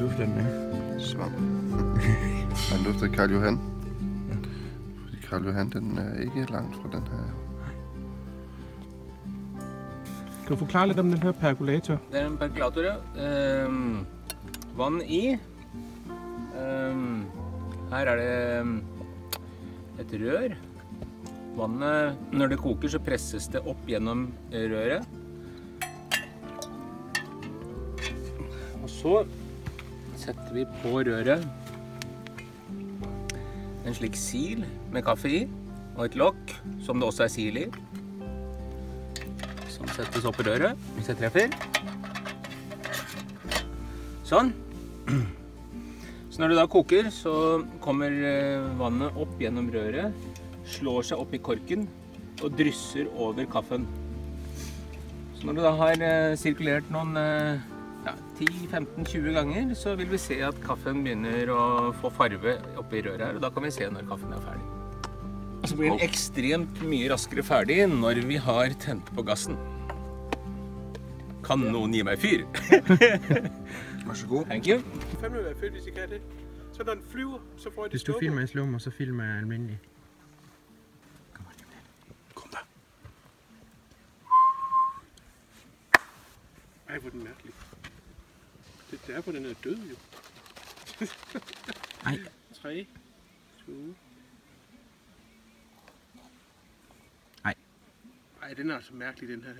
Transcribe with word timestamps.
dufter 0.00 0.24
den 0.24 0.38
af. 0.38 1.00
Svamp. 1.00 1.32
Han 2.70 2.84
dufter 2.84 3.06
af 3.06 3.12
Karl 3.12 3.32
Johan. 3.32 3.58
Fordi 5.04 5.16
Karl 5.28 5.44
Johan, 5.46 5.70
den 5.70 5.98
er 5.98 6.20
ikke 6.20 6.52
langt 6.52 6.76
fra 6.76 6.88
den 6.92 7.02
her. 7.12 7.26
Kan 10.40 10.48
du 10.48 10.56
forklare 10.56 10.86
lidt 10.86 10.98
om 10.98 11.10
den 11.10 11.22
her 11.22 11.32
perkulator? 11.32 11.98
Det 12.12 12.20
er 12.20 12.26
en 12.26 12.36
perkulator, 12.36 12.82
ja. 12.82 13.64
Ehm, 13.64 14.06
vann 14.76 15.02
i. 15.02 15.36
Ehm, 16.58 17.24
her 17.90 17.96
er 17.98 18.16
det 18.16 18.58
ehm, 18.58 18.82
et 20.00 20.16
rør. 20.22 20.56
Vannet, 21.56 22.16
når 22.32 22.46
det 22.46 22.58
koker, 22.58 22.88
så 22.88 22.98
presses 22.98 23.48
det 23.52 23.60
opp 23.60 23.86
gjennom 23.86 24.32
røret. 24.52 25.06
Og 28.82 28.90
så 28.90 29.24
setter 30.20 30.54
vi 30.54 30.68
på 30.82 31.00
røret 31.06 31.46
en 33.90 33.96
slik 33.96 34.16
sil 34.18 34.64
med 34.94 35.04
kaffe 35.06 35.30
i, 35.30 35.40
og 35.96 36.04
et 36.06 36.18
lokk 36.18 36.54
som 36.84 37.00
det 37.00 37.08
også 37.08 37.26
er 37.26 37.32
sil 37.32 37.58
i. 37.58 37.66
Som 39.72 39.88
settes 39.96 40.26
opp 40.28 40.38
i 40.42 40.46
røret, 40.46 40.78
hvis 40.96 41.10
jeg 41.10 41.20
treffer. 41.20 41.54
Sånn. 44.28 44.52
Så 46.30 46.38
når 46.38 46.52
det 46.52 46.60
da 46.60 46.68
koker, 46.70 47.08
så 47.10 47.32
kommer 47.82 48.14
eh, 48.14 48.68
vannet 48.78 49.16
opp 49.18 49.32
gjennom 49.42 49.72
røret, 49.74 50.14
slår 50.70 51.08
seg 51.08 51.18
opp 51.18 51.34
i 51.34 51.40
korken 51.42 51.88
og 52.40 52.54
drysser 52.56 53.10
over 53.18 53.48
kaffen. 53.50 53.88
Så 55.34 55.48
når 55.48 55.58
det 55.58 55.66
da 55.66 55.74
har 55.80 56.04
eh, 56.06 56.36
sirkulert 56.38 56.86
noen 56.94 57.18
eh, 57.18 57.66
ja, 58.06 58.14
10-15-20 58.38 59.32
ganger, 59.36 59.74
så 59.74 59.94
vil 59.98 60.10
vi 60.10 60.18
se 60.20 60.38
at 60.44 60.60
kaffen 60.64 61.02
begynner 61.04 61.50
å 61.52 61.64
få 62.00 62.10
farve 62.14 62.56
oppi 62.80 63.02
røret 63.04 63.26
her, 63.26 63.36
og 63.36 63.44
da 63.44 63.50
kan 63.52 63.66
vi 63.66 63.72
se 63.74 63.88
når 63.92 64.08
kaffen 64.08 64.32
er 64.36 64.44
ferdig. 64.44 64.68
Og 65.60 65.68
så 65.68 65.76
blir 65.76 65.92
den 65.92 66.04
ekstremt 66.06 66.80
mye 66.88 67.10
raskere 67.12 67.44
ferdig 67.44 67.82
når 67.92 68.22
vi 68.28 68.40
har 68.40 68.72
tent 68.80 69.12
på 69.16 69.24
gassen. 69.28 69.58
Kan 71.44 71.66
noen 71.68 71.92
gi 71.92 72.00
meg 72.06 72.20
fyr? 72.20 72.46
Vær 74.06 74.16
så 74.16 74.26
god. 74.26 74.48
Thank 74.48 74.66
you. 74.66 74.80
fandme 75.20 75.44
være 75.44 75.54
fedt, 75.60 75.72
hvis 75.76 75.86
I 75.86 75.90
kan 75.90 76.08
det. 76.10 76.22
Så 76.72 76.84
når 76.84 76.94
den 76.94 77.04
flyver, 77.12 77.38
så 77.56 77.70
får 77.74 77.84
jeg 77.84 77.90
Hvis 77.90 78.02
du 78.02 78.14
filmer 78.20 78.42
i 78.42 78.46
slow 78.46 78.78
så 78.78 78.90
filmer 78.90 79.24
jeg 79.24 79.38
almindelig. 79.38 79.78
Kom 82.34 82.48
der. 82.50 82.64
Ej, 86.88 86.98
hvor 86.98 87.08
er 87.08 87.12
den 87.12 87.24
mærkelig. 87.24 87.59
Det 89.10 89.16
er 89.16 89.20
derfor, 89.20 89.32
den 89.32 89.46
er 89.46 89.54
død, 89.64 89.76
jo. 89.76 89.96
Ej. 92.06 92.18
3, 92.62 92.86
2... 93.66 93.72
Ej. 97.44 97.54
Ej, 98.42 98.54
den 98.54 98.70
er 98.70 98.76
altså 98.76 98.94
mærkelig, 98.94 99.28
den 99.28 99.42
her. 99.42 99.54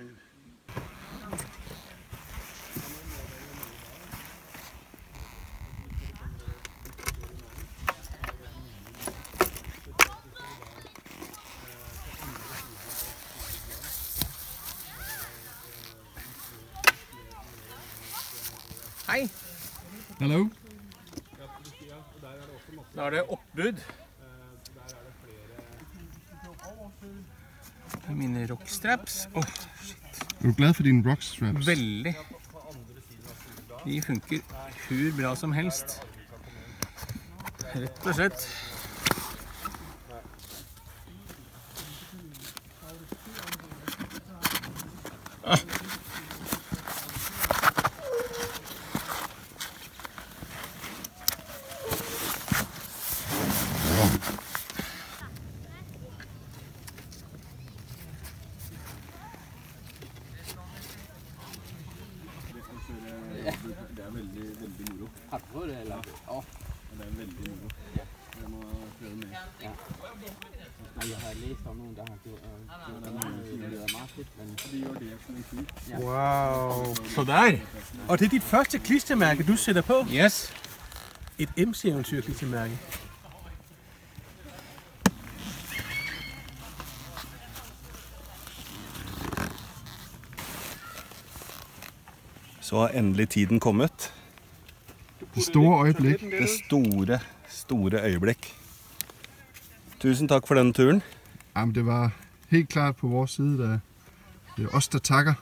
Hallo? 20.21 20.49
Da 22.95 23.05
er 23.07 23.09
det 23.15 23.21
oppbud. 23.31 23.79
Mine 28.11 28.43
rockstraps. 28.51 29.27
Åh, 29.35 29.43
Er 30.41 30.47
du 30.47 30.53
glad 30.53 30.73
for 30.73 30.83
dine 30.83 31.03
rock 31.09 31.21
straps? 31.21 31.67
veldig. 31.67 32.15
De 33.85 34.01
funker 34.01 34.39
hvor 34.87 35.17
bra 35.21 35.35
som 35.35 35.51
helst. 35.53 36.01
Rett 37.75 38.05
og 38.07 38.15
slett. 38.15 38.45
Der. 77.31 77.57
Og 78.07 78.19
det 78.19 78.25
er 78.25 78.29
dit 78.29 78.43
første 78.43 78.79
klistermærke, 78.79 79.43
du 79.43 79.55
sætter 79.55 79.81
på? 79.81 80.05
Yes. 80.13 80.53
Et 81.39 81.49
MC-eventyr 81.57 82.21
klistermærke. 82.21 82.77
Så 92.61 92.79
har 92.79 92.87
endelig 92.87 93.29
tiden 93.29 93.59
kommet. 93.59 94.13
Det 95.35 95.43
store 95.43 95.79
øjeblik. 95.79 96.21
Det 96.21 96.49
store, 96.65 97.19
store 97.47 98.03
øyeblikk. 98.03 98.55
Tusen 99.99 100.27
takk 100.27 100.47
for 100.47 100.55
denne 100.55 100.73
turen. 100.73 101.01
Jamen, 101.55 101.75
det 101.75 101.85
var 101.85 102.11
helt 102.49 102.69
klart 102.69 102.95
på 102.95 103.07
vores 103.07 103.31
side, 103.31 103.57
der 103.57 103.79
det 104.57 104.65
er 104.65 104.69
os, 104.75 104.87
der 104.87 104.99
takker. 104.99 105.33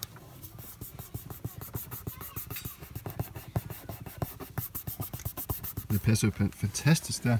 Passer 6.09 6.27
jo 6.27 6.33
fan- 6.37 6.51
fantastisk 6.57 7.23
der. 7.23 7.37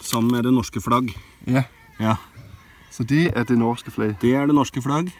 Sammen 0.00 0.32
med 0.32 0.42
det 0.44 0.52
norske 0.54 0.80
flagg. 0.80 1.10
Ja. 1.46 1.62
Ja. 2.00 2.16
Så 2.90 3.04
det 3.04 3.32
er 3.36 3.44
det 3.44 3.58
norske 3.58 3.90
flag. 3.90 4.16
Det 4.22 4.34
er 4.34 4.46
det 4.46 4.54
norske 4.54 4.82
flagg. 4.82 5.12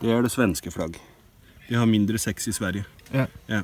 Det 0.00 0.10
er 0.10 0.22
det 0.22 0.30
svenske 0.32 0.70
flagg. 0.70 0.96
De 1.68 1.74
har 1.74 1.86
mindre 1.86 2.18
sex 2.18 2.46
i 2.48 2.52
Sverige. 2.52 2.84
Ja. 3.12 3.26
ja. 3.48 3.62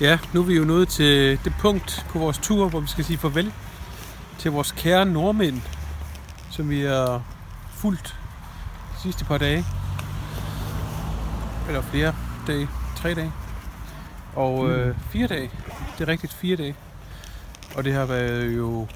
Ja, 0.00 0.18
nu 0.32 0.40
er 0.40 0.44
vi 0.44 0.54
jo 0.54 0.64
nået 0.64 0.88
til 0.88 1.38
det 1.44 1.52
punkt 1.58 2.06
på 2.08 2.18
vores 2.18 2.38
tur, 2.38 2.68
hvor 2.68 2.80
vi 2.80 2.86
skal 2.86 3.04
sige 3.04 3.18
farvel 3.18 3.52
til 4.38 4.50
vores 4.50 4.72
kære 4.72 5.06
nordmænd, 5.06 5.60
som 6.50 6.70
vi 6.70 6.80
har 6.80 7.22
fulgt 7.70 8.16
de 8.94 9.02
sidste 9.02 9.24
par 9.24 9.38
dage. 9.38 9.64
Eller 11.66 11.82
flere 11.82 12.14
dage. 12.46 12.68
Tre 12.96 13.14
dage. 13.14 13.32
Og 14.34 14.70
øh, 14.70 14.96
fire 15.10 15.26
dage. 15.26 15.50
Det 15.98 16.08
er 16.08 16.08
rigtigt, 16.08 16.32
fire 16.32 16.56
dage. 16.56 16.74
Og 17.76 17.84
det 17.84 17.92
har 17.92 18.06
været 18.06 18.56
jo 18.56 18.86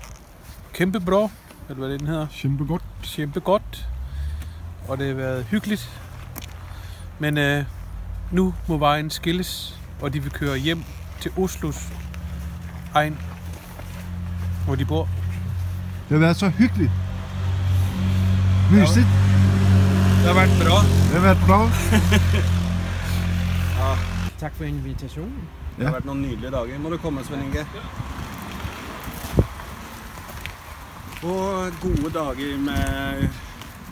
kæmpe 0.73 1.01
bra, 1.01 1.31
eller 1.69 1.79
hvad 1.79 1.91
det 1.91 2.01
den 2.01 2.09
hedder. 2.09 2.27
Kæmpe 2.33 2.65
godt. 2.65 2.83
Kæmpe 3.03 3.41
godt. 3.41 3.89
Og 4.89 4.99
det 4.99 5.07
har 5.07 5.15
været 5.15 5.45
hyggeligt. 5.45 5.91
Men 7.19 7.39
øh, 7.39 7.65
nu 8.31 8.55
må 8.67 8.77
vejen 8.77 9.11
skilles, 9.11 9.78
og 10.01 10.13
de 10.13 10.23
vil 10.23 10.33
køre 10.33 10.57
hjem 10.57 10.85
til 11.21 11.31
Oslos 11.37 11.77
egen, 12.95 13.19
hvor 14.65 14.75
de 14.75 14.85
bor. 14.85 15.09
Det 16.09 16.15
har 16.15 16.19
været 16.19 16.37
så 16.37 16.49
hyggeligt. 16.49 16.91
Mysigt. 18.71 19.07
Det 20.19 20.27
har 20.27 20.35
været 20.35 20.51
bra. 20.63 20.79
Det 20.83 21.15
har 21.15 21.21
været 21.21 21.39
bra. 21.47 21.71
Tak 24.39 24.55
for 24.57 24.65
invitationen. 24.65 25.49
Det 25.77 25.87
har 25.87 25.93
vært 25.93 26.05
noen 26.07 26.21
nydelige 26.23 26.51
dager. 26.55 26.79
Må 26.79 26.91
du 26.91 26.97
komme, 27.03 27.25
Sven 27.27 27.41
Inge. 27.43 27.65
Og 31.23 31.73
gode 31.83 32.11
dager 32.15 32.59
med 32.59 33.29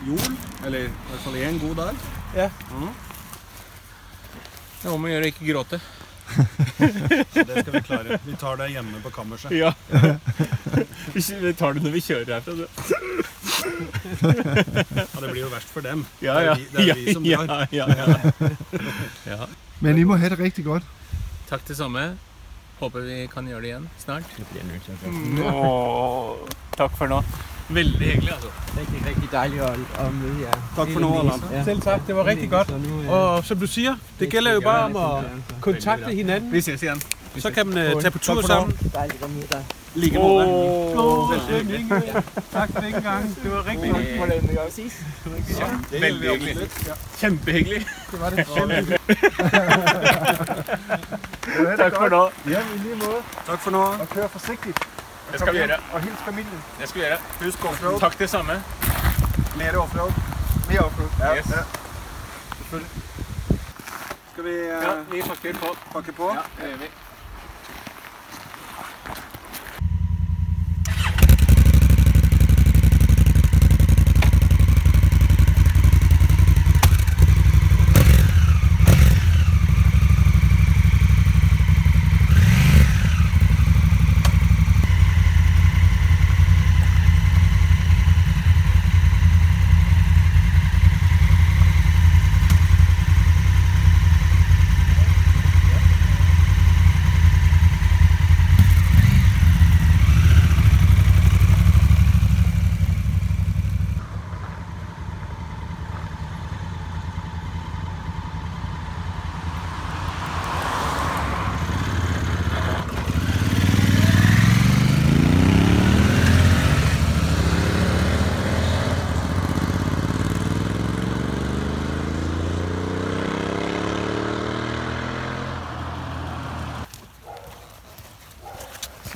jord. 0.07 0.31
Eller 0.65 0.79
i 0.79 0.91
hvert 1.09 1.19
fall 1.25 1.35
én 1.35 1.59
god 1.67 1.75
dag. 1.75 1.99
Ja. 2.35 2.49
Mhm. 2.71 2.89
Det 4.83 4.91
må 4.91 4.97
man 4.97 5.11
gjøre, 5.11 5.25
ikke 5.25 5.53
gråte. 5.53 5.81
Det 7.33 7.61
skal 7.61 7.73
vi 7.73 7.81
klare. 7.81 8.19
Vi 8.25 8.35
tar 8.41 8.55
det 8.59 8.67
hjemme 8.73 8.99
på 9.03 9.09
kammerset. 9.09 9.51
Ja. 9.51 9.73
Vi 11.13 11.53
tar 11.53 11.73
det 11.73 11.81
når 11.83 11.91
vi 11.95 12.01
kjører 12.03 12.33
herfra. 12.33 12.53
Ja, 14.21 15.19
det 15.21 15.29
blir 15.31 15.41
jo 15.41 15.47
verst 15.51 15.69
for 15.73 15.81
dem. 15.81 16.05
Ja, 16.21 16.33
Det 16.33 16.41
er 16.41 16.45
ja. 16.45 16.53
vi- 16.53 16.67
det 16.77 16.89
er 16.89 16.95
vi 16.95 17.13
som 17.13 17.25
ja, 17.25 17.37
drar. 17.45 17.67
ja, 17.71 17.85
ja, 17.87 18.31
ja. 19.25 19.45
Men 19.79 19.97
I 19.97 20.03
må 20.03 20.15
have 20.17 20.29
det 20.29 20.39
rigtig 20.39 20.65
godt. 20.65 20.83
Takk 21.49 21.67
det 21.67 21.77
samme. 21.77 22.17
Håper 22.79 22.99
vi 23.01 23.27
kan 23.33 23.47
gjøre 23.47 23.61
det 23.61 23.67
igjen 23.71 23.89
snart. 23.97 24.23
Det 24.37 24.45
bliver 24.51 24.63
jeg 24.63 24.71
nødt 24.73 24.83
til 24.85 24.91
at 24.91 24.99
gøre. 25.01 25.53
Åh, 25.53 26.35
for 27.67 27.73
nå. 27.73 27.79
Veldig 27.79 27.99
hyggelig, 27.99 28.31
altså. 28.33 28.47
Rigtig, 28.79 29.07
rigtig 29.07 29.29
dejligt 29.31 29.61
at, 29.61 29.69
at 29.99 30.13
møde 30.13 30.41
jer. 30.41 30.51
Tak 30.75 30.87
for 30.93 30.99
nu, 30.99 31.19
Allan. 31.19 31.41
Ja. 31.51 31.63
Selv 31.63 31.81
tak, 31.81 32.07
det 32.07 32.15
var 32.15 32.25
rigtig 32.25 32.49
godt. 32.49 32.71
Øh, 33.03 33.09
Og 33.11 33.45
som 33.45 33.59
du 33.59 33.67
siger, 33.67 33.95
det 34.19 34.29
gælder 34.29 34.53
jo 34.53 34.59
bare 34.61 34.83
om 34.85 34.95
at 34.95 35.25
kontakte 35.61 36.11
hinanden. 36.11 36.51
Vi 36.51 36.61
ses 36.61 36.83
igjen. 36.83 37.01
Så 37.37 37.51
kan 37.51 37.67
man 37.67 37.95
uh, 37.95 38.01
tage 38.01 38.11
på 38.11 38.17
tur 38.17 38.41
Tak 38.41 38.47
sammen. 38.47 38.77
Dejligt 38.93 39.23
at 39.23 39.29
møde 39.29 39.47
dig. 39.51 39.65
Like 39.95 40.15
måte. 40.15 40.47
Åh. 40.99 41.29
Tak 42.53 42.69
for 42.73 42.81
den 42.81 42.91
gang. 42.91 43.37
Det 43.43 43.51
var 43.51 43.67
rigtig 43.67 43.91
godt. 43.91 44.05
Præcis. 44.65 45.03
Veldig 45.91 46.29
hyggelig. 46.29 46.57
Kjempehyggelig. 47.19 47.85
Det 48.11 48.19
var 48.21 48.29
det. 48.29 48.37
Takk 51.77 51.95
for 51.95 52.09
nå. 52.09 52.29
Ja, 52.49 52.59
i 52.59 52.77
lige 52.83 52.95
måde. 52.95 53.21
Takk 53.47 53.59
for 53.59 53.71
nå. 53.71 53.81
Og 53.81 54.09
kør 54.09 54.27
forsigtigt. 54.27 54.77
Det 55.31 55.39
skal 55.39 55.53
vi 55.53 55.57
gjøre. 55.57 55.79
Og 55.93 56.01
hils 56.01 56.19
familien. 56.25 56.63
Det 56.79 56.89
skal 56.89 57.01
vi 57.01 57.05
gjøre. 57.07 57.17
Husk 57.43 57.65
offroad. 57.65 57.99
Takk 57.99 58.19
det 58.19 58.29
samme. 58.29 58.63
Mere 59.57 59.77
offroad. 59.77 60.11
Mere 60.69 60.79
offroad. 60.85 61.09
Ja, 61.19 61.35
Yes. 61.35 61.45
ja. 61.49 61.63
Skal 64.31 64.43
vi 64.43 64.53
eh, 64.59 64.67
Ja, 64.67 64.93
vi 65.11 65.21
pakker 65.21 65.53
på. 65.53 65.75
pakke 65.93 66.11
på? 66.11 66.31
Ja, 66.35 66.41
det 66.63 66.69
gjør 66.71 66.77
vi. 66.77 66.89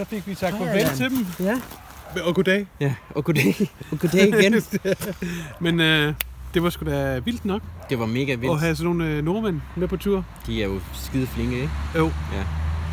Så 0.02 0.06
fik 0.10 0.28
vi 0.28 0.36
sagt 0.36 0.58
farvel 0.58 0.88
til 0.96 1.10
dem. 1.10 1.26
Ja. 1.40 1.62
Og 2.24 2.36
goddag. 2.36 2.68
Ja, 2.80 2.96
og 3.10 3.24
goddag. 3.26 3.56
Og 3.92 4.00
goddag 4.00 4.28
igen. 4.28 4.54
Men 5.66 5.80
øh, 5.80 6.14
det 6.54 6.64
var 6.64 6.70
sgu 6.70 6.86
da 6.86 7.20
vildt 7.20 7.46
nok 7.46 7.62
Det 7.90 8.00
var 8.00 8.06
mega 8.06 8.32
at 8.32 8.42
vildt. 8.42 8.60
have 8.60 8.76
sådan 8.76 8.86
nogle 8.96 9.06
øh, 9.12 9.24
nordmænd 9.24 9.62
med 9.76 9.88
på 9.88 9.98
tur. 9.98 10.26
De 10.48 10.64
er 10.64 10.68
jo 10.68 10.80
skide 10.94 11.28
flinke, 11.28 11.56
ikke? 11.56 11.70
Jo. 11.96 12.06
Ja. 12.06 12.44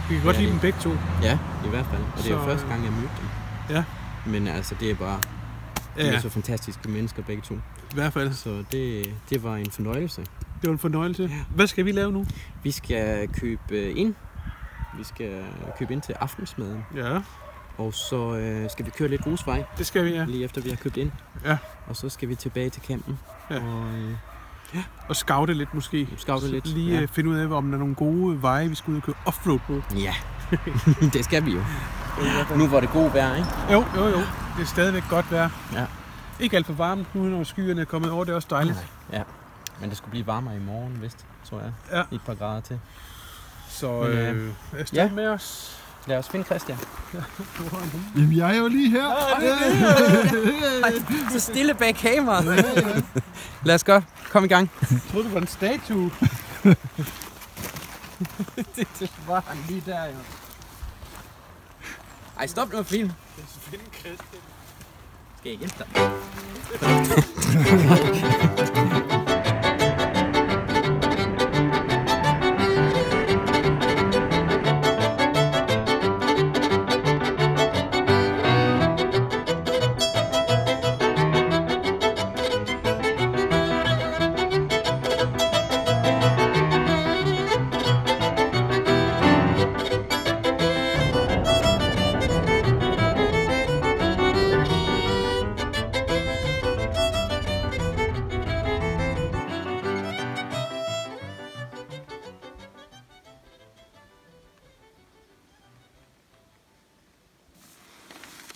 Vi 0.09 0.15
kan 0.15 0.25
godt 0.25 0.37
Ja, 0.37 0.41
lide 0.41 0.53
dem 0.53 0.61
begge 0.61 0.79
to. 0.83 0.91
Ja, 1.23 1.39
i 1.67 1.69
hvert 1.69 1.87
fald. 1.87 2.01
Og 2.17 2.19
det 2.19 2.27
er 2.31 2.35
jo 2.35 2.45
første 2.45 2.65
øh, 2.65 2.71
gang, 2.71 2.85
jeg 2.85 2.93
mødte 2.93 3.09
dem. 3.21 3.77
Ja. 3.77 3.85
Men 4.27 4.49
altså, 4.49 4.75
det 4.81 4.91
er 4.91 4.95
bare... 4.95 5.21
De 5.97 6.03
Ja, 6.03 6.09
er 6.09 6.13
ja. 6.13 6.21
så 6.21 6.29
fantastiske 6.29 6.89
mennesker, 6.89 7.23
begge 7.23 7.43
to. 7.43 7.55
i 7.55 7.95
hvert 7.95 8.13
fald. 8.13 8.33
Så 8.33 8.65
det, 8.73 9.15
det 9.31 9.43
var 9.43 9.57
en 9.57 9.71
fornøjelse. 9.71 10.21
Det 10.63 10.69
var 10.69 10.73
en 10.73 10.79
fornøjelse. 10.79 11.31
Hvad 11.55 11.67
skal 11.67 11.85
vi 11.85 11.93
lave 11.93 12.13
nu? 12.13 12.27
Vi 12.63 12.71
skal 12.71 13.29
købe 13.29 13.61
øh, 13.71 13.93
ind. 13.99 14.15
Vi 14.99 15.05
skal 15.05 15.45
købe 15.79 15.93
ind 15.93 16.03
til 16.03 16.13
aftensmaden. 16.13 16.85
Ja, 16.97 17.21
Og 17.79 17.95
så 17.95 18.35
øh, 18.37 18.71
skal 18.71 18.87
vi 18.87 18.91
køre 18.91 19.09
lidt 19.09 19.23
grusvej, 19.23 19.65
det 19.79 19.87
skal 19.87 20.05
vi, 20.05 20.11
ja. 20.11 20.25
lige 20.25 20.45
efter 20.45 20.61
vi 20.61 20.69
har 20.69 20.77
købt 20.77 20.97
ind. 20.97 21.11
Ja. 21.45 21.59
Og 21.87 21.97
så 21.97 22.09
skal 22.09 22.29
vi 22.29 22.35
tilbage 22.35 22.71
til 22.71 22.83
campen. 22.83 23.19
Ja. 23.51 23.57
Og 23.57 23.85
øh, 23.95 24.15
Og 25.09 25.17
scoute 25.17 25.55
lidt 25.55 25.75
måske. 25.75 26.09
Scoute 26.17 26.51
lidt, 26.51 26.67
Lige 26.67 26.95
ja. 26.95 27.01
ja. 27.01 27.07
finde 27.07 27.31
ud 27.31 27.37
af, 27.37 27.47
om 27.57 27.67
der 27.69 27.75
er 27.75 27.79
nogle 27.79 27.95
gode 27.95 28.43
veje, 28.43 28.69
vi 28.69 28.75
skal 28.75 28.91
ud 28.91 28.97
og 28.97 29.03
køre 29.03 29.17
offroad 29.27 29.59
på. 29.67 29.83
ja, 29.97 30.15
det 31.15 31.25
skal 31.25 31.45
vi 31.47 31.53
jo. 31.53 31.61
Nu 32.57 32.67
var 32.69 32.81
det 32.81 32.91
god 32.91 33.11
vejr, 33.11 33.37
ikke? 33.37 33.49
Jo, 33.73 33.85
jo, 33.97 34.05
jo. 34.09 34.19
Det 34.57 34.63
er 34.63 34.67
stadigvæk 34.67 35.03
godt 35.11 35.33
vejr. 35.33 35.51
Ja. 35.73 35.87
Ikke 36.41 36.57
alt 36.57 36.67
for 36.67 36.73
varmt 36.73 37.15
nu, 37.15 37.23
når 37.23 37.45
skyerne 37.45 37.81
er 37.81 37.85
kommet 37.85 38.11
over. 38.11 38.25
Det 38.25 38.33
er 38.33 38.37
også 38.37 38.49
dejligt. 38.51 38.87
Ja. 39.13 39.23
Men 39.81 39.89
det 39.89 39.99
skulle 39.99 40.11
blive 40.11 40.27
varmere 40.27 40.57
i 40.57 40.61
morgen, 40.61 41.03
vist, 41.03 41.27
tror 41.51 41.61
jeg. 41.61 41.73
Ja. 41.93 42.03
Et 42.17 42.21
par 42.27 42.35
grader 42.35 42.61
til. 42.61 42.81
Så 43.69 44.01
Men, 44.01 44.13
øh, 44.13 44.47
øh, 44.47 44.53
afsted 44.81 44.99
ja. 44.99 45.11
med 45.11 45.27
os. 45.27 45.79
Lad 46.07 46.19
os 46.19 46.29
finde 46.29 46.45
Christian. 46.45 46.79
Jamen, 48.17 48.37
jeg 48.37 48.55
er 48.55 48.59
jo 48.59 48.69
lige 48.69 48.91
her. 48.91 49.07
Så 51.33 51.41
stille 51.41 51.75
bag 51.75 51.95
kameraet. 51.95 52.65
Lad 53.65 53.75
os 53.75 53.85
godt 53.85 54.05
komme 54.31 54.47
i 54.47 54.49
gang. 54.49 54.71
Jeg 54.91 55.01
troede, 55.11 55.25
det 55.25 55.35
var 55.35 55.41
en 55.41 55.47
statue. 55.47 56.11
det 58.77 59.13
var 59.27 59.45
han 59.47 59.59
lige 59.69 59.83
der, 59.87 60.05
jo. 60.05 60.13
Ej, 62.39 62.47
stop 62.47 62.73
nu, 62.73 62.83
film. 62.83 63.13
Finde 63.61 63.85
Christian. 63.93 64.43
Skal 65.39 65.51
jeg 65.51 65.59
hjælpe 65.59 65.77
dig? 65.79 65.87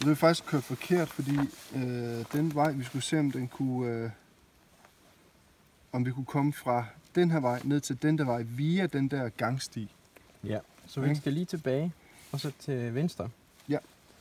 Så 0.02 0.06
det 0.06 0.12
er 0.12 0.16
faktisk 0.16 0.46
kørt 0.46 0.62
forkert, 0.62 1.08
fordi 1.08 1.38
øh, 1.74 2.24
den 2.32 2.54
vej, 2.54 2.72
vi 2.72 2.84
skulle 2.84 3.02
se, 3.02 3.18
om 3.18 3.30
den 3.30 3.48
kunne... 3.48 3.88
Øh, 3.88 4.10
om 5.92 6.06
vi 6.06 6.10
kunne 6.10 6.24
komme 6.24 6.52
fra 6.52 6.84
den 7.14 7.30
her 7.30 7.40
vej 7.40 7.60
ned 7.64 7.80
til 7.80 8.02
den 8.02 8.18
der 8.18 8.24
vej 8.24 8.42
via 8.42 8.86
den 8.86 9.08
der 9.08 9.28
gangsti. 9.28 9.90
Ja. 10.44 10.58
Så 10.86 11.00
vi 11.00 11.14
skal 11.14 11.32
lige 11.32 11.44
tilbage, 11.44 11.92
og 12.32 12.40
så 12.40 12.52
til 12.60 12.94
venstre. 12.94 13.28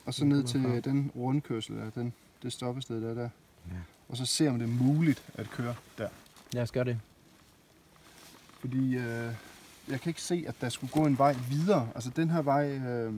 Og 0.06 0.14
så 0.14 0.26
ned 0.26 0.44
til 0.44 0.84
den 0.84 1.12
rundkørsel, 1.16 1.76
der, 1.76 1.90
den, 1.90 2.14
det 2.44 2.54
stoppested 2.54 3.02
der, 3.02 3.14
der. 3.14 3.30
Ja. 3.72 3.78
Og 4.10 4.18
så 4.18 4.26
se, 4.26 4.48
om 4.48 4.60
det 4.60 4.70
er 4.70 4.84
muligt 4.84 5.24
at 5.34 5.50
køre 5.50 5.76
der. 5.98 6.10
Lad 6.54 6.64
os 6.64 6.72
gøre 6.72 6.86
det. 6.86 7.00
Fordi 8.60 8.96
øh, 8.96 9.34
jeg 9.88 10.02
kan 10.02 10.10
ikke 10.10 10.22
se, 10.22 10.46
at 10.48 10.56
der 10.62 10.70
skulle 10.70 10.94
gå 10.94 11.06
en 11.06 11.18
vej 11.18 11.36
videre. 11.50 11.90
Altså 11.96 12.10
den 12.10 12.30
her 12.30 12.42
vej, 12.42 12.70
øh, 12.70 13.14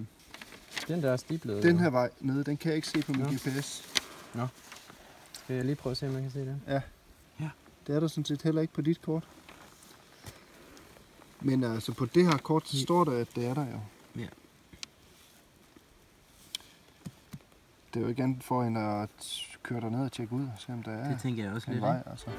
Den 0.88 1.02
der 1.04 1.12
er 1.12 1.18
stiblet. 1.18 1.64
den 1.64 1.80
her 1.80 1.90
vej 1.90 2.10
nede, 2.20 2.44
den 2.44 2.58
kan 2.58 2.70
jeg 2.70 2.76
ikke 2.76 2.88
se 2.88 3.02
på 3.02 3.12
min 3.12 3.22
Nå. 3.22 3.28
GPS. 3.32 3.84
Skal 5.44 5.56
jeg 5.56 5.66
lige 5.66 5.76
prøve 5.76 5.92
at 5.92 5.98
se, 5.98 6.08
om 6.08 6.14
jeg 6.14 6.22
kan 6.22 6.32
se 6.32 6.40
det? 6.40 6.82
Det 7.88 7.96
er 7.96 8.00
der 8.00 8.08
sådan 8.08 8.26
set 8.26 8.42
heller 8.42 8.62
ikke 8.62 8.74
på 8.74 8.82
dit 8.82 9.02
kort. 9.02 9.28
Men 11.42 11.64
altså 11.64 11.94
på 11.94 12.06
det 12.06 12.26
her 12.26 12.38
kort, 12.38 12.68
så 12.68 12.80
står 12.82 13.04
der, 13.04 13.12
at 13.22 13.28
det 13.36 13.46
er 13.46 13.54
der 13.54 13.66
jo. 13.66 13.80
Ja. 14.16 14.28
Det 17.94 18.00
er 18.00 18.02
jo 18.02 18.08
ikke 18.08 18.24
andet 18.24 18.44
for 18.44 18.64
end 18.64 18.78
at 18.78 19.10
køre 19.64 19.82
derned 19.82 20.06
og 20.06 20.12
tjekke 20.12 20.34
ud 20.34 20.44
og 20.44 20.52
se, 20.58 20.74
om 20.74 20.84
der 20.84 20.92
er 20.92 21.10
Det 21.12 21.22
tænker 21.22 21.44
jeg 21.44 21.54
også 21.54 21.68
en 21.72 21.74
lidt. 21.74 21.82
vej. 21.82 22.04
Altså. 22.06 22.30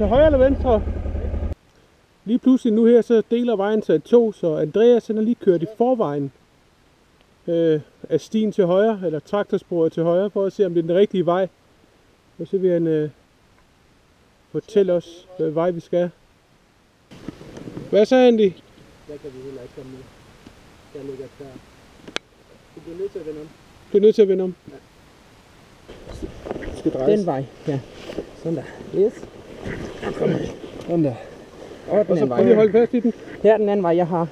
Tage 0.00 0.08
højre 0.08 0.26
eller 0.26 0.38
venstre? 0.38 0.82
Lige 2.24 2.38
pludselig 2.38 2.72
nu 2.72 2.84
her, 2.84 3.02
så 3.02 3.22
deler 3.30 3.56
vejen 3.56 3.82
sig 3.82 3.96
i 3.96 3.98
to, 3.98 4.32
så 4.32 4.56
Andreas 4.56 5.06
han 5.06 5.18
er 5.18 5.22
lige 5.22 5.34
kørt 5.34 5.62
i 5.62 5.66
forvejen 5.76 6.32
øh, 7.46 7.80
af 8.08 8.20
stien 8.20 8.52
til 8.52 8.66
højre, 8.66 9.00
eller 9.04 9.18
traktorsporet 9.18 9.92
til 9.92 10.02
højre, 10.02 10.30
for 10.30 10.44
at 10.44 10.52
se, 10.52 10.66
om 10.66 10.74
det 10.74 10.82
er 10.82 10.86
den 10.86 10.96
rigtige 10.96 11.26
vej. 11.26 11.48
Og 12.38 12.46
så 12.46 12.58
vil 12.58 12.70
han 12.70 12.86
øh, 12.86 13.10
fortælle 14.52 14.92
os, 14.92 15.28
hvad 15.38 15.50
vej 15.50 15.70
vi 15.70 15.80
skal. 15.80 16.10
Hvad 17.90 18.06
så, 18.06 18.16
Andy? 18.16 18.52
Der 19.08 19.16
kan 19.16 19.30
vi 19.34 19.42
heller 19.44 19.62
ikke 19.62 19.74
komme 19.74 19.90
med. 19.90 20.02
Der 20.94 21.02
ligger 21.10 21.26
der. 21.38 21.44
Du 22.74 22.80
bliver 22.80 22.98
nødt 22.98 23.12
til 23.12 23.18
at 23.18 23.26
vende 23.26 23.40
om. 23.40 23.48
Du 23.92 23.96
er 23.96 24.00
nødt 24.00 24.14
til 24.14 24.22
at 24.22 24.28
vende 24.28 24.44
om. 24.44 24.54
Du 26.72 26.78
skal 26.78 26.92
dreje. 26.92 27.16
Den 27.16 27.26
vej, 27.26 27.44
ja. 27.68 27.80
Sådan 28.42 28.56
der. 28.56 28.64
Yes. 28.94 29.39
Sådan 30.86 31.04
der. 31.04 31.14
Og 31.88 31.98
Og 31.98 32.06
den 32.06 32.16
så 32.16 32.22
anden 32.22 32.28
prøv 32.28 32.36
lige 32.44 32.50
at 32.50 32.56
vej. 32.56 32.66
holde 32.66 32.72
fast 32.72 32.94
i 32.94 33.00
den. 33.00 33.12
Her 33.42 33.52
er 33.52 33.56
den 33.56 33.68
anden 33.68 33.82
vej, 33.82 33.96
jeg 33.96 34.06
har. 34.06 34.26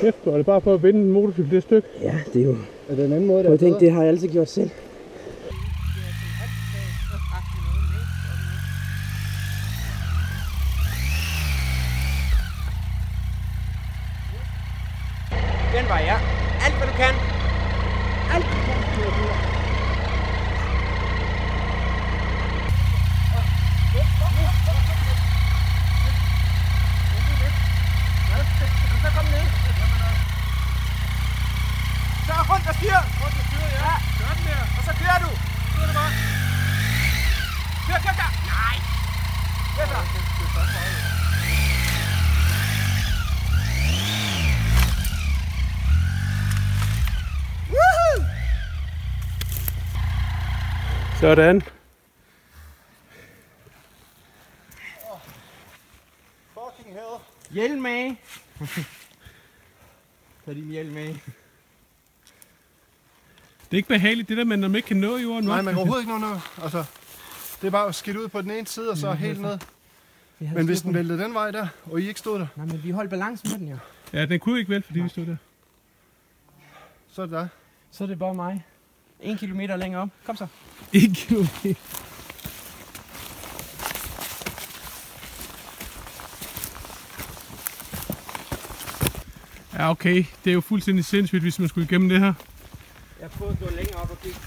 Kæft, 0.00 0.24
du 0.24 0.30
er 0.30 0.36
det 0.36 0.46
bare 0.46 0.60
for 0.60 0.74
at 0.74 0.82
vende 0.82 1.00
en 1.00 1.10
motorcykel 1.12 1.50
det 1.50 1.62
stykke. 1.62 1.88
Ja, 2.02 2.14
det 2.32 2.40
er 2.42 2.46
jo... 2.46 2.56
Er 2.88 2.94
det 2.94 3.04
en 3.04 3.12
anden 3.12 3.26
måde, 3.26 3.44
der 3.44 3.50
er 3.50 3.56
tænkte, 3.56 3.66
bedre? 3.66 3.80
det 3.80 3.92
har 3.92 4.00
jeg 4.00 4.08
altid 4.08 4.28
gjort 4.28 4.48
selv. 4.50 4.70
Den 15.74 15.88
vej, 15.88 16.02
ja. 16.10 16.16
Alt, 16.64 16.74
hvad 16.78 16.86
du 16.86 16.92
kan. 17.02 17.14
Alt, 18.34 18.44
hvad 18.46 18.56
du 18.56 18.62
kan. 18.68 18.78
skal 18.92 19.04
du 19.04 19.12
gøre. 19.26 19.38
Så 29.02 29.08
kom 29.16 29.26
ned. 29.34 29.46
Så 32.26 32.34
rundt 32.64 32.76
og 32.76 32.82
styr. 32.82 32.98
Rundt 33.22 33.38
og 33.40 33.44
styr, 33.48 33.66
ja. 33.80 33.92
Kør 34.18 34.34
den 34.36 34.44
der. 34.46 34.62
Og 34.78 34.82
så 34.86 34.92
kører 35.00 35.18
du. 35.24 35.30
Kører 35.76 35.86
du 35.86 35.94
bare. 36.00 36.12
Kør, 37.86 37.98
kør, 38.04 38.14
kør. 38.20 38.30
Nej. 38.52 38.76
Kør 39.76 39.86
så. 39.86 40.00
Sådan. 51.20 51.62
Fucking 56.54 56.94
hell. 56.94 57.16
Hjelm 57.50 57.82
med. 57.82 58.16
Tag 60.44 60.54
din 60.54 60.70
hjelm 60.70 60.92
med. 60.92 61.14
Det 63.74 63.78
er 63.78 63.82
ikke 63.82 63.88
behageligt, 63.88 64.28
det 64.28 64.36
der, 64.36 64.44
men 64.44 64.58
når 64.58 64.68
man 64.68 64.76
ikke 64.76 64.86
kan 64.86 64.96
nå 64.96 65.16
jorden. 65.16 65.44
Nej, 65.44 65.62
man 65.62 65.74
kan 65.74 65.78
overhovedet 65.78 66.02
ikke 66.02 66.12
nå 66.12 66.18
noget. 66.18 66.40
Altså, 66.62 66.84
det 67.60 67.66
er 67.66 67.70
bare 67.70 67.92
skille 67.92 68.22
ud 68.22 68.28
på 68.28 68.42
den 68.42 68.50
ene 68.50 68.66
side, 68.66 68.90
og 68.90 68.96
så 68.96 69.12
helt 69.12 69.40
ned. 69.40 69.58
Men 70.38 70.66
hvis 70.66 70.82
den 70.82 70.94
væltede 70.94 71.22
den 71.22 71.34
vej 71.34 71.50
der, 71.50 71.66
og 71.84 72.00
I 72.00 72.08
ikke 72.08 72.20
stod 72.20 72.38
der, 72.38 72.46
Nej, 72.56 72.66
men 72.66 72.84
vi 72.84 72.90
holdt 72.90 73.10
balancen 73.10 73.50
på 73.50 73.58
den 73.58 73.68
jo. 73.68 73.76
Ja, 74.12 74.26
den 74.26 74.40
kunne 74.40 74.58
ikke 74.58 74.70
vælte, 74.70 74.86
fordi 74.86 75.00
vi 75.00 75.08
stod 75.08 75.26
der. 75.26 75.36
så 77.12 77.22
er 77.22 77.26
det 77.26 77.32
dig. 77.32 77.48
Så 77.90 78.04
er 78.04 78.08
det 78.08 78.18
bare 78.18 78.34
mig. 78.34 78.64
En 79.20 79.38
kilometer 79.38 79.76
længere 79.76 80.02
op. 80.02 80.08
Kom 80.26 80.36
så. 80.36 80.46
En 80.92 81.14
kilometer. 81.14 81.74
Ja, 89.72 89.90
okay. 89.90 90.24
Det 90.44 90.50
er 90.50 90.54
jo 90.54 90.60
fuldstændig 90.60 91.04
sindssygt, 91.04 91.42
hvis 91.42 91.58
man 91.58 91.68
skulle 91.68 91.84
igennem 91.84 92.08
det 92.08 92.20
her. 92.20 92.34
Jeg 93.24 93.30
prøvede 93.30 93.56
at 93.60 93.68
gå 93.68 93.76
længere 93.76 94.00
op 94.02 94.10
og 94.10 94.18
kigge. 94.22 94.38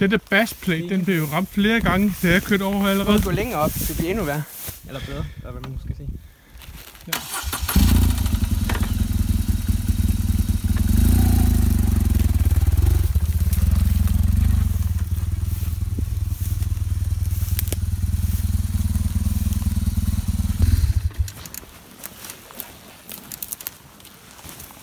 Den 0.00 0.10
der 0.10 0.18
bassplate, 0.30 0.88
den 0.88 1.04
blev 1.04 1.18
jo 1.18 1.26
ramt 1.26 1.48
flere 1.48 1.80
gange, 1.80 2.14
da 2.22 2.28
jeg 2.28 2.42
kørte 2.42 2.62
over 2.62 2.74
her 2.78 2.80
Jeg 2.82 2.90
allerede. 2.90 3.04
prøvede 3.06 3.18
at 3.18 3.24
gå 3.24 3.30
længere 3.30 3.60
op. 3.60 3.70
Det 3.88 3.96
bliver 3.96 4.10
endnu 4.10 4.24
værre. 4.24 4.42
Eller 4.88 5.00
bedre, 5.06 5.24
hvad 5.42 5.52
man 5.52 5.70
nu 5.72 5.78
skal 5.84 5.96
sige. 5.96 6.08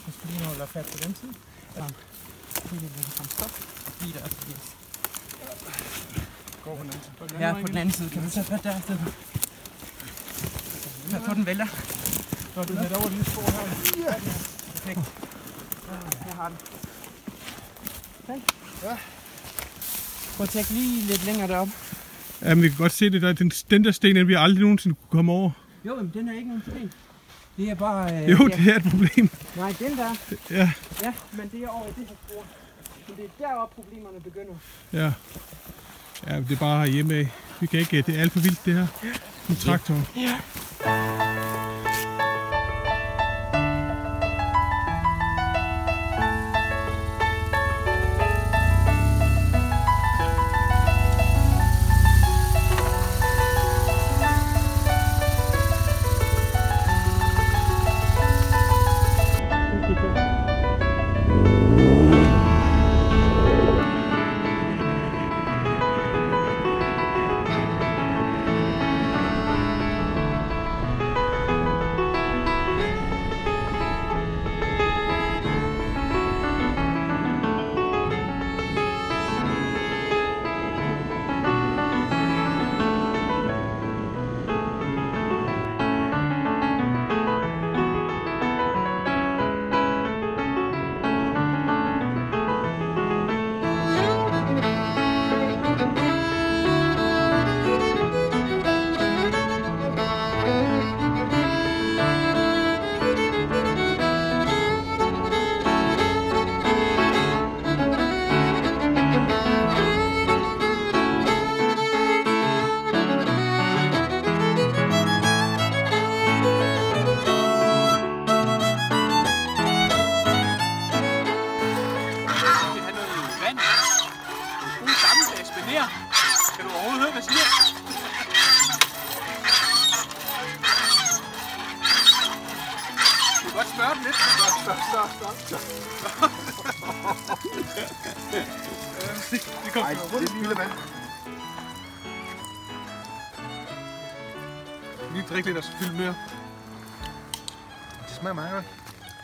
Jeg 0.06 0.14
skal 0.18 0.30
lige 0.30 0.46
holde 0.46 0.68
fat 0.68 0.86
på 0.86 0.98
den 1.04 1.16
side. 1.16 1.34
Ja. 1.76 1.84
Lige 2.72 2.82
lidt 2.82 2.94
frem 3.16 3.28
stop. 3.28 3.52
Lige 4.02 4.14
der. 4.14 4.26
Yes. 4.26 4.76
Gå 6.64 6.76
på 6.76 6.84
den 6.84 6.92
anden 6.92 7.02
side. 7.30 7.48
Ja, 7.48 7.54
på 7.62 7.68
den 7.68 7.78
anden 7.78 7.94
side. 7.94 8.10
Kan 8.10 8.24
du 8.24 8.30
tage 8.30 8.46
fat 8.46 8.64
der 8.64 8.78
i 8.78 8.82
stedet? 8.82 9.02
Pas 11.12 11.22
på, 11.28 11.34
den 11.34 11.46
vælter. 11.46 11.68
Nå, 12.56 12.64
du 12.64 12.76
hætter 12.78 12.98
over 12.98 13.10
lige 13.10 13.26
spor 13.26 13.42
her. 13.42 14.14
Perfekt. 14.74 15.00
Ja, 15.88 15.96
jeg 16.28 16.36
har 16.36 16.48
den. 16.50 16.58
Prøv 20.38 20.44
at 20.44 20.50
tage 20.50 20.66
lige 20.74 21.02
lidt 21.02 21.26
længere 21.26 21.48
derop. 21.48 21.68
Ja, 22.42 22.56
men 22.56 22.64
vi 22.64 22.70
kan 22.70 22.78
godt 22.78 22.92
se 22.92 23.10
det 23.10 23.22
der. 23.22 23.34
Den, 23.34 23.50
den 23.50 23.84
der 23.84 23.92
sten, 23.92 24.16
den 24.16 24.28
vi 24.28 24.34
aldrig 24.34 24.62
nogensinde 24.62 24.96
kunne 24.96 25.10
komme 25.10 25.32
over. 25.32 25.52
Jo, 25.86 25.96
men 25.96 26.12
den 26.14 26.30
er 26.30 26.34
ikke 26.34 26.48
nogen 26.48 26.64
sten. 26.68 26.92
Det 27.58 27.70
er 27.70 27.76
bare... 27.76 28.24
Øh, 28.24 28.30
Jo, 28.32 28.38
det 28.48 28.58
det 28.58 28.68
er 28.74 28.76
et 28.76 28.84
problem. 28.84 29.30
Nej, 29.56 29.76
den 29.80 29.98
der. 29.98 30.16
Ja, 30.50 30.72
Ja, 31.04 31.14
men 31.32 31.50
det 31.52 31.64
er 31.64 31.68
over 31.68 31.86
i 31.86 31.94
det 31.98 32.08
her 32.08 32.16
spor. 32.28 32.44
Men 33.08 33.18
det 33.18 33.26
er 33.26 33.48
deroppe, 33.48 33.76
problemerne 33.82 34.20
begynder. 34.22 34.56
ja. 34.94 35.12
Ja, 36.28 36.36
det 36.40 36.52
er 36.52 36.56
bare 36.60 36.80
herhjemme. 36.86 37.32
Vi 37.60 37.68
kan 37.68 37.80
ikke, 37.80 38.02
det 38.02 38.16
er 38.16 38.22
alt 38.22 38.32
for 38.32 38.40
vildt 38.40 38.66
det 38.66 38.74
her. 38.74 38.88
En 39.50 39.56
traktor. 39.56 39.96
Ja. 40.16 40.36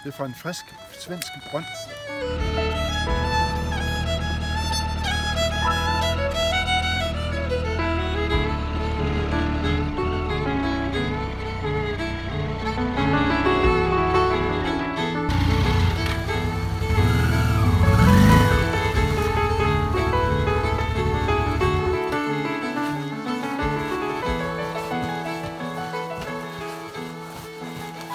Det 0.03 0.07
er 0.07 0.17
fra 0.17 0.25
en 0.25 0.33
frisk 0.33 0.65
svensk 0.99 1.31
brønd. 1.51 1.65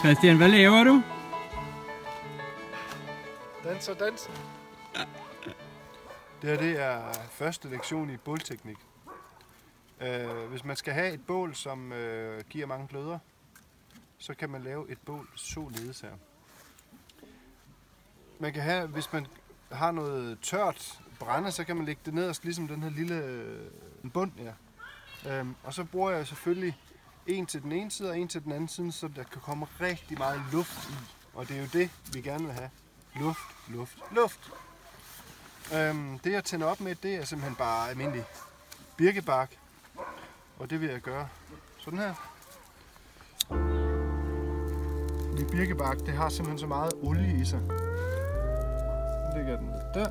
Christian, 0.04 0.36
hvad 0.36 0.48
laver 0.48 0.84
du? 0.84 1.02
Så 3.86 3.94
og. 3.94 4.30
Det 6.42 6.50
her 6.50 6.56
det 6.56 6.80
er 6.80 7.12
første 7.30 7.68
lektion 7.68 8.10
i 8.10 8.16
bålteknik. 8.16 8.76
Øh, 10.00 10.48
hvis 10.50 10.64
man 10.64 10.76
skal 10.76 10.94
have 10.94 11.12
et 11.12 11.26
bål, 11.26 11.54
som 11.54 11.92
øh, 11.92 12.44
giver 12.50 12.66
mange 12.66 12.88
gløder, 12.88 13.18
så 14.18 14.34
kan 14.34 14.50
man 14.50 14.62
lave 14.62 14.90
et 14.90 14.98
bål 14.98 15.28
således 15.34 16.00
her. 16.00 16.12
Man 18.38 18.52
kan 18.52 18.62
have, 18.62 18.86
hvis 18.86 19.12
man 19.12 19.26
har 19.72 19.90
noget 19.90 20.38
tørt 20.42 21.00
brænde, 21.18 21.52
så 21.52 21.64
kan 21.64 21.76
man 21.76 21.84
lægge 21.84 22.00
det 22.04 22.14
nederst, 22.14 22.44
ligesom 22.44 22.68
den 22.68 22.82
her 22.82 22.90
lille 22.90 23.14
øh, 23.14 23.66
en 24.04 24.10
bund. 24.10 24.32
Ja. 24.38 24.52
Øhm, 25.30 25.54
og 25.64 25.74
så 25.74 25.84
bruger 25.84 26.10
jeg 26.10 26.26
selvfølgelig 26.26 26.78
en 27.26 27.46
til 27.46 27.62
den 27.62 27.72
ene 27.72 27.90
side 27.90 28.10
og 28.10 28.18
en 28.18 28.28
til 28.28 28.44
den 28.44 28.52
anden 28.52 28.68
side, 28.68 28.92
så 28.92 29.08
der 29.16 29.22
kan 29.22 29.40
komme 29.40 29.66
rigtig 29.80 30.18
meget 30.18 30.40
luft 30.52 30.90
i. 30.90 30.94
Og 31.34 31.48
det 31.48 31.56
er 31.56 31.60
jo 31.60 31.68
det, 31.72 31.90
vi 32.12 32.20
gerne 32.20 32.44
vil 32.44 32.52
have. 32.52 32.70
Luft, 33.20 33.40
luft, 33.68 33.98
luft. 34.10 34.52
Øhm, 35.74 36.18
det 36.18 36.32
jeg 36.32 36.44
tænder 36.44 36.66
op 36.66 36.80
med, 36.80 36.94
det 36.94 37.14
er 37.14 37.24
simpelthen 37.24 37.54
bare 37.56 37.90
almindelig 37.90 38.24
birkebark. 38.96 39.58
Og 40.58 40.70
det 40.70 40.80
vil 40.80 40.88
jeg 40.88 41.00
gøre 41.00 41.28
sådan 41.78 41.98
her. 41.98 42.14
Fordi 45.30 45.44
birkebark, 45.44 45.98
det 45.98 46.14
har 46.14 46.28
simpelthen 46.28 46.58
så 46.58 46.66
meget 46.66 46.92
olie 47.02 47.40
i 47.40 47.44
sig. 47.44 47.60
Nu 47.60 49.36
ligger 49.36 49.56
den 49.58 49.68
der. 49.94 50.10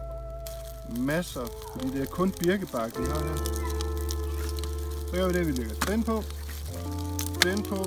Masser, 1.00 1.46
fordi 1.74 1.88
det 1.92 2.02
er 2.02 2.06
kun 2.06 2.32
birkebark, 2.32 3.00
vi 3.00 3.04
har 3.04 3.24
her. 3.24 3.36
Så 5.08 5.12
gør 5.14 5.28
vi 5.28 5.34
det, 5.34 5.48
vi 5.48 5.52
lægger 5.52 5.76
den 5.76 6.04
på. 6.04 6.24
Den 7.44 7.64
på. 7.64 7.86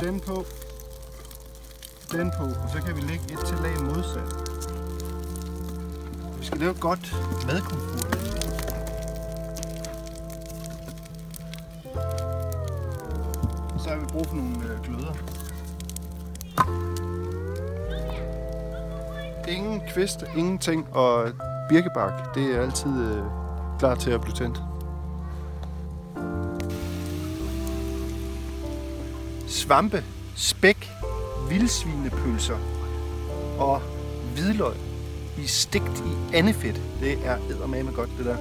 Den 0.00 0.20
på. 0.20 0.46
Den 2.12 2.30
på. 2.38 2.44
Og 2.44 2.70
så 2.72 2.82
kan 2.82 2.96
vi 2.96 3.00
lægge 3.00 3.24
et 3.32 3.46
til 3.46 3.58
lag 3.62 3.80
modsat. 3.80 4.22
Vi 6.38 6.44
skal 6.44 6.58
lave 6.58 6.70
et 6.70 6.80
godt 6.80 7.14
madkomfur. 7.46 7.98
Så 13.78 13.88
har 13.88 13.96
vi 13.96 14.06
brug 14.12 14.26
for 14.26 14.34
nogle 14.34 14.56
øh, 14.56 14.82
gløder. 14.82 15.12
Ingen 19.48 19.82
kvist, 19.94 20.24
ingenting, 20.36 20.86
og 20.92 21.32
birkebark, 21.68 22.34
det 22.34 22.56
er 22.56 22.62
altid 22.62 23.04
øh, 23.04 23.22
klar 23.78 23.94
til 23.94 24.10
at 24.10 24.20
blive 24.20 24.34
tændt. 24.34 24.62
Svampe, 29.46 30.04
spæk, 30.36 30.71
vildsvinepølser 31.62 32.56
og 33.58 33.80
hvidløg 34.34 34.74
i 35.38 35.46
stegt 35.46 35.98
i 35.98 36.36
andefedt. 36.36 36.80
Det 37.00 37.18
er 37.24 37.36
eddermame 37.50 37.90
godt, 37.90 38.10
det 38.18 38.26
der. 38.26 38.36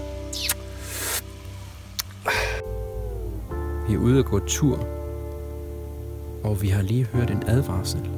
Vi 3.88 3.94
er 3.94 3.98
ude 3.98 4.20
at 4.20 4.26
gå 4.26 4.40
tur, 4.40 4.88
og 6.44 6.62
vi 6.62 6.68
har 6.68 6.82
lige 6.82 7.06
hørt 7.06 7.32
en 7.32 7.44
advarsel 7.48 8.10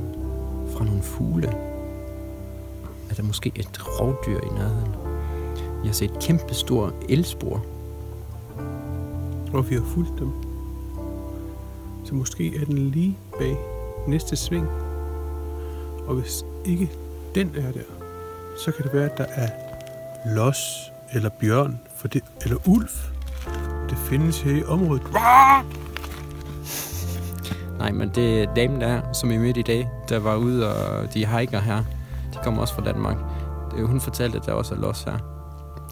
fra 0.78 0.86
nogle 0.86 1.04
fugle. 1.04 1.48
Er 3.10 3.13
der 3.16 3.24
måske 3.24 3.52
et 3.56 4.00
rovdyr 4.00 4.39
i 4.39 4.54
nærheden? 4.54 4.96
Vi 5.82 5.88
har 5.88 5.94
set 5.94 6.12
et 6.12 6.20
kæmpe 6.20 6.54
stort 6.54 6.94
elspor. 7.10 7.66
Og 9.54 9.70
vi 9.70 9.76
har 9.76 9.84
fulgt 9.84 10.20
dem. 10.20 10.32
Så 12.04 12.16
måske 12.16 12.56
er 12.62 12.66
den 12.66 12.78
lige 12.78 13.18
bag 13.39 13.58
næste 14.08 14.36
sving. 14.36 14.83
Og 16.08 16.16
hvis 16.16 16.46
ikke 16.66 16.92
den 17.36 17.52
er 17.58 17.72
der, 17.72 17.80
så 18.66 18.72
kan 18.72 18.86
det 18.86 18.94
være, 18.94 19.06
at 19.06 19.18
der 19.18 19.26
er 19.36 19.50
los 20.26 20.92
eller 21.13 21.30
bjørn 21.30 21.80
for 21.96 22.08
det, 22.08 22.24
eller 22.42 22.58
ulv. 22.68 22.89
Det 23.89 23.98
findes 23.98 24.42
her 24.42 24.56
i 24.56 24.63
området. 24.63 25.04
Nej, 27.78 27.92
men 27.92 28.10
det 28.10 28.44
er 28.44 28.54
damen 28.54 28.82
der, 28.82 29.13
som 29.13 29.32
er 29.32 29.39
midt 29.39 29.58
i 29.58 29.62
dag, 29.62 29.89
der 30.10 30.20
var 30.20 30.36
ude, 30.36 30.76
og 30.76 31.13
de 31.13 31.26
hiker 31.26 31.60
her. 31.60 31.84
De 32.34 32.39
kommer 32.44 32.62
også 32.62 32.74
fra 32.74 32.84
Danmark. 32.84 33.18
hun 33.84 34.02
fortalte, 34.02 34.38
at 34.38 34.46
der 34.46 34.52
også 34.52 34.76
er 34.76 34.80
los 34.80 35.04
her. 35.04 35.18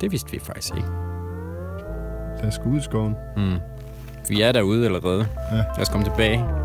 Det 0.02 0.12
vidste 0.12 0.32
vi 0.32 0.40
faktisk 0.40 0.76
ikke. 0.76 0.88
Lad 2.40 2.48
os 2.48 2.60
gå 2.64 2.70
ud 2.70 2.78
i 2.78 2.82
skoven. 2.82 3.16
Mm. 3.38 3.56
Vi 4.30 4.42
er 4.42 4.52
derude 4.52 4.86
allerede. 4.86 5.28
Ja. 5.52 5.56
Lad 5.58 5.82
os 5.82 5.90
komme 5.90 6.06
tilbage. 6.06 6.61